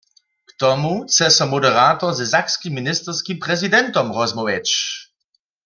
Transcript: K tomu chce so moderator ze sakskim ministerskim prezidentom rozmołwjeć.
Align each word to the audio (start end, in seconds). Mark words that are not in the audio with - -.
K 0.47 0.51
tomu 0.61 0.93
chce 1.09 1.27
so 1.35 1.45
moderator 1.53 2.11
ze 2.19 2.25
sakskim 2.33 2.73
ministerskim 2.79 3.37
prezidentom 3.45 4.05
rozmołwjeć. 4.17 4.69